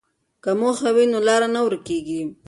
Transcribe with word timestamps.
که 0.43 0.51
موخه 0.59 0.89
وي 0.95 1.05
نو 1.13 1.19
لاره 1.27 1.47
نه 1.55 1.61
ورکېږي. 1.65 2.21